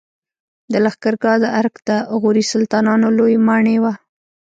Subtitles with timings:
[0.71, 1.89] د لښکرګاه د ارک د
[2.21, 3.93] غوري سلطانانو لوی ماڼۍ وه